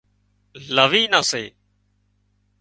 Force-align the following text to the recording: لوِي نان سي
لوِي 0.75 1.03
نان 1.11 1.23
سي 1.31 1.43